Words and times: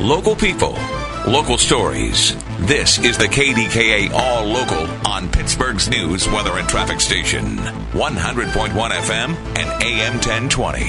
Local 0.00 0.36
people, 0.36 0.76
local 1.26 1.56
stories. 1.56 2.36
This 2.66 2.98
is 2.98 3.16
the 3.16 3.24
KDKA 3.24 4.10
All 4.12 4.44
Local 4.44 4.86
on 5.08 5.30
Pittsburgh's 5.30 5.88
news, 5.88 6.28
weather, 6.28 6.58
and 6.58 6.68
traffic 6.68 7.00
station. 7.00 7.56
100.1 7.56 8.72
FM 8.90 9.34
and 9.56 9.82
AM 9.82 10.12
1020. 10.16 10.80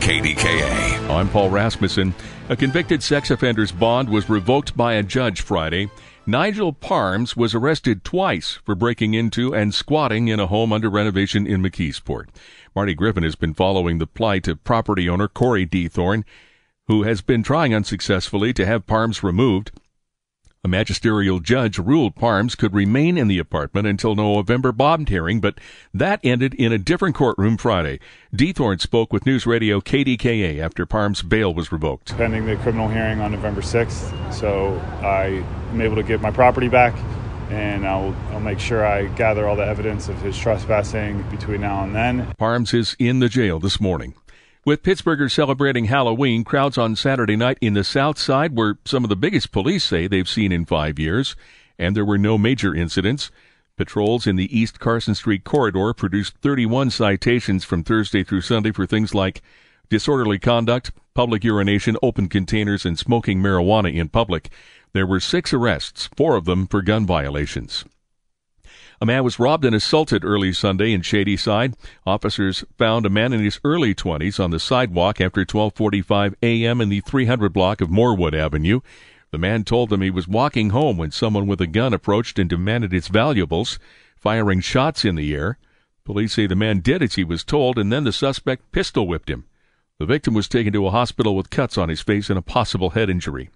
KDKA. 0.00 1.10
I'm 1.10 1.28
Paul 1.28 1.50
Rasmussen. 1.50 2.12
A 2.48 2.56
convicted 2.56 3.04
sex 3.04 3.30
offender's 3.30 3.70
bond 3.70 4.08
was 4.08 4.28
revoked 4.28 4.76
by 4.76 4.94
a 4.94 5.02
judge 5.04 5.42
Friday. 5.42 5.88
Nigel 6.26 6.72
Parms 6.72 7.36
was 7.36 7.54
arrested 7.54 8.02
twice 8.02 8.58
for 8.64 8.74
breaking 8.74 9.14
into 9.14 9.54
and 9.54 9.72
squatting 9.72 10.26
in 10.26 10.40
a 10.40 10.48
home 10.48 10.72
under 10.72 10.90
renovation 10.90 11.46
in 11.46 11.62
McKeesport. 11.62 12.26
Marty 12.74 12.94
Griffin 12.94 13.22
has 13.22 13.36
been 13.36 13.54
following 13.54 13.98
the 13.98 14.08
plight 14.08 14.48
of 14.48 14.64
property 14.64 15.08
owner 15.08 15.28
Corey 15.28 15.64
Diethorn 15.64 16.24
who 16.88 17.02
has 17.02 17.20
been 17.20 17.42
trying 17.42 17.74
unsuccessfully 17.74 18.52
to 18.52 18.66
have 18.66 18.86
Parms 18.86 19.22
removed. 19.22 19.72
A 20.64 20.68
magisterial 20.68 21.38
judge 21.38 21.78
ruled 21.78 22.16
Parms 22.16 22.56
could 22.56 22.74
remain 22.74 23.16
in 23.16 23.28
the 23.28 23.38
apartment 23.38 23.86
until 23.86 24.16
November 24.16 24.72
bond 24.72 25.08
hearing, 25.08 25.40
but 25.40 25.60
that 25.94 26.18
ended 26.24 26.54
in 26.54 26.72
a 26.72 26.78
different 26.78 27.14
courtroom 27.14 27.56
Friday. 27.56 28.00
Thorne 28.36 28.80
spoke 28.80 29.12
with 29.12 29.26
News 29.26 29.46
Radio 29.46 29.80
KDKA 29.80 30.58
after 30.58 30.84
Parms' 30.84 31.22
bail 31.22 31.54
was 31.54 31.70
revoked. 31.70 32.16
Pending 32.16 32.46
the 32.46 32.56
criminal 32.56 32.88
hearing 32.88 33.20
on 33.20 33.30
November 33.30 33.60
6th, 33.60 34.34
so 34.34 34.76
I 35.02 35.44
am 35.70 35.80
able 35.80 35.96
to 35.96 36.02
get 36.02 36.20
my 36.20 36.32
property 36.32 36.68
back 36.68 36.96
and 37.50 37.86
I'll, 37.86 38.12
I'll 38.32 38.40
make 38.40 38.58
sure 38.58 38.84
I 38.84 39.06
gather 39.14 39.46
all 39.46 39.54
the 39.54 39.64
evidence 39.64 40.08
of 40.08 40.20
his 40.20 40.36
trespassing 40.36 41.22
between 41.30 41.60
now 41.60 41.84
and 41.84 41.94
then. 41.94 42.34
Parms 42.40 42.74
is 42.74 42.96
in 42.98 43.20
the 43.20 43.28
jail 43.28 43.60
this 43.60 43.80
morning. 43.80 44.14
With 44.66 44.82
Pittsburghers 44.82 45.30
celebrating 45.30 45.84
Halloween, 45.84 46.42
crowds 46.42 46.76
on 46.76 46.96
Saturday 46.96 47.36
night 47.36 47.56
in 47.60 47.74
the 47.74 47.84
South 47.84 48.18
Side 48.18 48.56
were 48.56 48.78
some 48.84 49.04
of 49.04 49.08
the 49.08 49.14
biggest 49.14 49.52
police 49.52 49.84
say 49.84 50.08
they've 50.08 50.28
seen 50.28 50.50
in 50.50 50.64
five 50.64 50.98
years, 50.98 51.36
and 51.78 51.94
there 51.94 52.04
were 52.04 52.18
no 52.18 52.36
major 52.36 52.74
incidents. 52.74 53.30
Patrols 53.76 54.26
in 54.26 54.34
the 54.34 54.58
East 54.58 54.80
Carson 54.80 55.14
Street 55.14 55.44
corridor 55.44 55.94
produced 55.94 56.38
31 56.38 56.90
citations 56.90 57.62
from 57.62 57.84
Thursday 57.84 58.24
through 58.24 58.40
Sunday 58.40 58.72
for 58.72 58.86
things 58.86 59.14
like 59.14 59.40
disorderly 59.88 60.40
conduct, 60.40 60.90
public 61.14 61.44
urination, 61.44 61.96
open 62.02 62.28
containers, 62.28 62.84
and 62.84 62.98
smoking 62.98 63.40
marijuana 63.40 63.94
in 63.94 64.08
public. 64.08 64.50
There 64.94 65.06
were 65.06 65.20
six 65.20 65.52
arrests, 65.52 66.08
four 66.16 66.34
of 66.34 66.44
them 66.44 66.66
for 66.66 66.82
gun 66.82 67.06
violations. 67.06 67.84
A 68.98 69.04
man 69.04 69.24
was 69.24 69.38
robbed 69.38 69.66
and 69.66 69.74
assaulted 69.74 70.24
early 70.24 70.54
Sunday 70.54 70.92
in 70.92 71.02
Shadyside. 71.02 71.74
Officers 72.06 72.64
found 72.78 73.04
a 73.04 73.10
man 73.10 73.34
in 73.34 73.44
his 73.44 73.60
early 73.62 73.94
20s 73.94 74.42
on 74.42 74.50
the 74.50 74.58
sidewalk 74.58 75.20
after 75.20 75.44
12:45 75.44 76.34
a.m. 76.42 76.80
in 76.80 76.88
the 76.88 77.00
300 77.00 77.52
block 77.52 77.82
of 77.82 77.90
Morewood 77.90 78.34
Avenue. 78.34 78.80
The 79.32 79.38
man 79.38 79.64
told 79.64 79.90
them 79.90 80.00
he 80.00 80.08
was 80.08 80.26
walking 80.26 80.70
home 80.70 80.96
when 80.96 81.10
someone 81.10 81.46
with 81.46 81.60
a 81.60 81.66
gun 81.66 81.92
approached 81.92 82.38
and 82.38 82.48
demanded 82.48 82.92
his 82.92 83.08
valuables, 83.08 83.78
firing 84.16 84.60
shots 84.60 85.04
in 85.04 85.14
the 85.14 85.34
air. 85.34 85.58
Police 86.04 86.32
say 86.32 86.46
the 86.46 86.56
man 86.56 86.80
did 86.80 87.02
as 87.02 87.16
he 87.16 87.24
was 87.24 87.44
told 87.44 87.78
and 87.78 87.92
then 87.92 88.04
the 88.04 88.12
suspect 88.12 88.72
pistol 88.72 89.06
whipped 89.06 89.28
him. 89.28 89.44
The 89.98 90.06
victim 90.06 90.32
was 90.32 90.48
taken 90.48 90.72
to 90.72 90.86
a 90.86 90.90
hospital 90.90 91.36
with 91.36 91.50
cuts 91.50 91.76
on 91.76 91.90
his 91.90 92.00
face 92.00 92.30
and 92.30 92.38
a 92.38 92.42
possible 92.42 92.90
head 92.90 93.10
injury. 93.10 93.50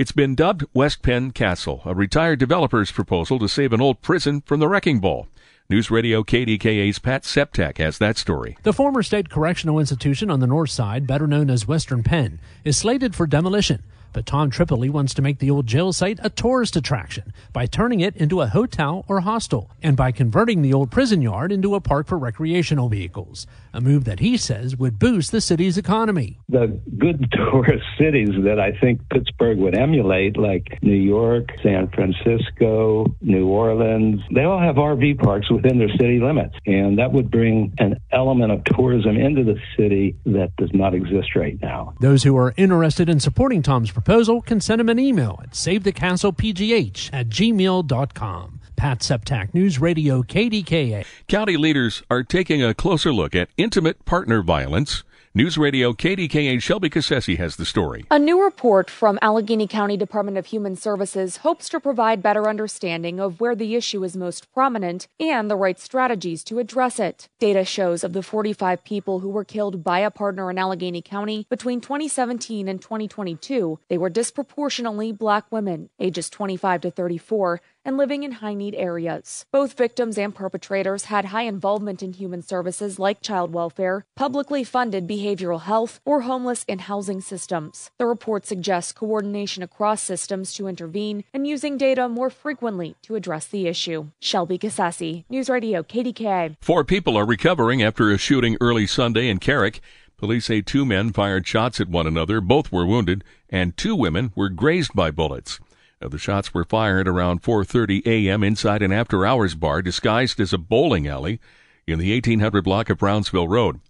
It's 0.00 0.12
been 0.12 0.34
dubbed 0.34 0.64
West 0.72 1.02
Penn 1.02 1.30
Castle, 1.30 1.82
a 1.84 1.94
retired 1.94 2.38
developer's 2.38 2.90
proposal 2.90 3.38
to 3.38 3.46
save 3.46 3.74
an 3.74 3.82
old 3.82 4.00
prison 4.00 4.40
from 4.46 4.58
the 4.58 4.66
wrecking 4.66 4.98
ball. 4.98 5.28
News 5.68 5.90
Radio 5.90 6.22
KDKA's 6.22 6.98
Pat 6.98 7.22
Septak 7.24 7.76
has 7.76 7.98
that 7.98 8.16
story. 8.16 8.56
The 8.62 8.72
former 8.72 9.02
state 9.02 9.28
correctional 9.28 9.78
institution 9.78 10.30
on 10.30 10.40
the 10.40 10.46
north 10.46 10.70
side, 10.70 11.06
better 11.06 11.26
known 11.26 11.50
as 11.50 11.68
Western 11.68 12.02
Pen, 12.02 12.40
is 12.64 12.78
slated 12.78 13.14
for 13.14 13.26
demolition. 13.26 13.82
But 14.12 14.26
Tom 14.26 14.50
Tripoli 14.50 14.88
wants 14.88 15.14
to 15.14 15.22
make 15.22 15.38
the 15.38 15.50
old 15.50 15.66
jail 15.66 15.92
site 15.92 16.18
a 16.22 16.30
tourist 16.30 16.76
attraction 16.76 17.32
by 17.52 17.66
turning 17.66 18.00
it 18.00 18.16
into 18.16 18.40
a 18.40 18.48
hotel 18.48 19.04
or 19.08 19.20
hostel 19.20 19.70
and 19.82 19.96
by 19.96 20.12
converting 20.12 20.62
the 20.62 20.74
old 20.74 20.90
prison 20.90 21.22
yard 21.22 21.52
into 21.52 21.74
a 21.74 21.80
park 21.80 22.06
for 22.06 22.18
recreational 22.18 22.88
vehicles, 22.88 23.46
a 23.72 23.80
move 23.80 24.04
that 24.04 24.20
he 24.20 24.36
says 24.36 24.76
would 24.76 24.98
boost 24.98 25.32
the 25.32 25.40
city's 25.40 25.78
economy. 25.78 26.38
The 26.48 26.80
good 26.98 27.30
tourist 27.32 27.84
cities 27.98 28.30
that 28.44 28.58
I 28.58 28.72
think 28.80 29.08
Pittsburgh 29.10 29.58
would 29.58 29.76
emulate, 29.76 30.36
like 30.36 30.78
New 30.82 30.92
York, 30.92 31.50
San 31.62 31.88
Francisco, 31.88 33.06
New 33.20 33.48
Orleans, 33.48 34.20
they 34.34 34.44
all 34.44 34.60
have 34.60 34.76
RV 34.76 35.18
parks 35.18 35.50
within 35.50 35.78
their 35.78 35.90
city 35.90 36.20
limits. 36.20 36.54
And 36.66 36.98
that 36.98 37.12
would 37.12 37.30
bring 37.30 37.74
an 37.78 37.98
element 38.12 38.52
of 38.52 38.64
tourism 38.64 39.16
into 39.16 39.44
the 39.44 39.58
city 39.76 40.16
that 40.26 40.54
does 40.56 40.70
not 40.72 40.94
exist 40.94 41.36
right 41.36 41.60
now. 41.60 41.94
Those 42.00 42.22
who 42.22 42.36
are 42.36 42.54
interested 42.56 43.08
in 43.08 43.20
supporting 43.20 43.62
Tom's 43.62 43.90
proposal 44.00 44.40
can 44.40 44.60
send 44.60 44.80
him 44.80 44.88
an 44.88 44.98
email 44.98 45.38
at 45.42 45.50
savethecastlepgh 45.50 47.10
at 47.12 47.28
gmail.com. 47.28 48.60
Pat 48.74 49.00
Septak, 49.00 49.52
News 49.52 49.78
Radio 49.78 50.22
KDKA. 50.22 51.04
County 51.28 51.58
leaders 51.58 52.02
are 52.10 52.22
taking 52.22 52.62
a 52.62 52.72
closer 52.72 53.12
look 53.12 53.34
at 53.34 53.50
intimate 53.58 54.06
partner 54.06 54.40
violence 54.42 55.04
News 55.32 55.56
Radio 55.56 55.92
KDKA 55.92 56.60
Shelby 56.60 56.90
Cassesi 56.90 57.38
has 57.38 57.54
the 57.54 57.64
story. 57.64 58.04
A 58.10 58.18
new 58.18 58.42
report 58.42 58.90
from 58.90 59.16
Allegheny 59.22 59.68
County 59.68 59.96
Department 59.96 60.36
of 60.36 60.46
Human 60.46 60.74
Services 60.74 61.36
hopes 61.36 61.68
to 61.68 61.78
provide 61.78 62.20
better 62.20 62.48
understanding 62.48 63.20
of 63.20 63.40
where 63.40 63.54
the 63.54 63.76
issue 63.76 64.02
is 64.02 64.16
most 64.16 64.52
prominent 64.52 65.06
and 65.20 65.48
the 65.48 65.54
right 65.54 65.78
strategies 65.78 66.42
to 66.42 66.58
address 66.58 66.98
it. 66.98 67.28
Data 67.38 67.64
shows 67.64 68.02
of 68.02 68.12
the 68.12 68.24
45 68.24 68.82
people 68.82 69.20
who 69.20 69.28
were 69.28 69.44
killed 69.44 69.84
by 69.84 70.00
a 70.00 70.10
partner 70.10 70.50
in 70.50 70.58
Allegheny 70.58 71.00
County 71.00 71.46
between 71.48 71.80
2017 71.80 72.66
and 72.66 72.82
2022, 72.82 73.78
they 73.86 73.98
were 73.98 74.10
disproportionately 74.10 75.12
black 75.12 75.44
women, 75.52 75.90
ages 76.00 76.28
25 76.28 76.80
to 76.80 76.90
34, 76.90 77.60
and 77.84 77.96
living 77.96 78.22
in 78.22 78.32
high 78.32 78.54
need 78.54 78.74
areas. 78.74 79.44
Both 79.52 79.76
victims 79.76 80.18
and 80.18 80.34
perpetrators 80.34 81.04
had 81.04 81.26
high 81.26 81.44
involvement 81.44 82.02
in 82.02 82.12
human 82.12 82.42
services 82.42 82.98
like 82.98 83.22
child 83.22 83.52
welfare, 83.52 84.04
publicly 84.16 84.64
funded 84.64 85.08
behavioral 85.08 85.62
health, 85.62 86.00
or 86.04 86.22
homeless 86.22 86.64
and 86.68 86.82
housing 86.82 87.20
systems. 87.20 87.90
The 87.98 88.06
report 88.06 88.46
suggests 88.46 88.92
coordination 88.92 89.62
across 89.62 90.02
systems 90.02 90.52
to 90.54 90.66
intervene 90.66 91.24
and 91.32 91.46
using 91.46 91.76
data 91.76 92.08
more 92.08 92.30
frequently 92.30 92.96
to 93.02 93.14
address 93.14 93.46
the 93.46 93.66
issue. 93.66 94.08
Shelby 94.20 94.58
Cassesi, 94.58 95.24
News 95.28 95.48
Radio 95.48 95.82
KDK. 95.82 96.56
Four 96.60 96.84
people 96.84 97.16
are 97.16 97.26
recovering 97.26 97.82
after 97.82 98.10
a 98.10 98.18
shooting 98.18 98.56
early 98.60 98.86
Sunday 98.86 99.28
in 99.28 99.38
Carrick. 99.38 99.80
Police 100.20 100.44
say 100.44 100.60
two 100.60 100.84
men 100.84 101.12
fired 101.14 101.46
shots 101.46 101.80
at 101.80 101.88
one 101.88 102.06
another. 102.06 102.42
Both 102.42 102.70
were 102.70 102.84
wounded, 102.84 103.24
and 103.48 103.74
two 103.74 103.96
women 103.96 104.32
were 104.36 104.50
grazed 104.50 104.92
by 104.94 105.10
bullets. 105.10 105.58
The 106.00 106.18
shots 106.18 106.54
were 106.54 106.64
fired 106.64 107.06
around 107.06 107.42
4:30 107.42 108.06
a.m. 108.06 108.42
inside 108.42 108.80
an 108.80 108.90
after-hours 108.90 109.54
bar 109.54 109.82
disguised 109.82 110.40
as 110.40 110.54
a 110.54 110.58
bowling 110.58 111.06
alley 111.06 111.40
in 111.86 111.98
the 111.98 112.12
1800 112.12 112.62
block 112.62 112.88
of 112.88 112.98
Brownsville 112.98 113.48
Road. 113.48 113.80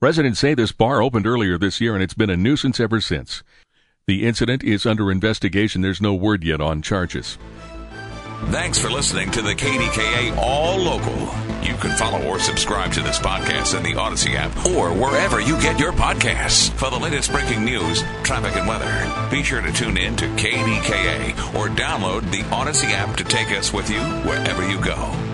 Residents 0.00 0.40
say 0.40 0.54
this 0.54 0.72
bar 0.72 1.02
opened 1.02 1.26
earlier 1.26 1.58
this 1.58 1.78
year 1.78 1.92
and 1.94 2.02
it's 2.02 2.14
been 2.14 2.30
a 2.30 2.38
nuisance 2.38 2.80
ever 2.80 3.02
since. 3.02 3.42
The 4.06 4.26
incident 4.26 4.64
is 4.64 4.86
under 4.86 5.10
investigation. 5.10 5.82
There's 5.82 6.00
no 6.00 6.14
word 6.14 6.42
yet 6.42 6.62
on 6.62 6.80
charges. 6.80 7.36
Thanks 8.46 8.78
for 8.78 8.90
listening 8.90 9.30
to 9.32 9.42
the 9.42 9.54
KDKA 9.54 10.36
All 10.38 10.78
Local. 10.78 11.49
You 11.80 11.88
can 11.88 11.96
follow 11.96 12.22
or 12.26 12.38
subscribe 12.38 12.92
to 12.92 13.00
this 13.00 13.18
podcast 13.18 13.74
in 13.74 13.82
the 13.82 13.94
Audacy 13.94 14.34
app 14.34 14.54
or 14.66 14.92
wherever 14.92 15.40
you 15.40 15.58
get 15.62 15.80
your 15.80 15.92
podcasts. 15.92 16.70
For 16.72 16.90
the 16.90 16.98
latest 16.98 17.32
breaking 17.32 17.64
news, 17.64 18.02
traffic, 18.22 18.54
and 18.56 18.68
weather, 18.68 19.30
be 19.30 19.42
sure 19.42 19.62
to 19.62 19.72
tune 19.72 19.96
in 19.96 20.14
to 20.16 20.26
KDKA 20.26 21.54
or 21.54 21.68
download 21.68 22.30
the 22.30 22.42
Audacy 22.54 22.90
app 22.92 23.16
to 23.16 23.24
take 23.24 23.50
us 23.52 23.72
with 23.72 23.88
you 23.88 24.00
wherever 24.28 24.68
you 24.68 24.78
go. 24.78 25.29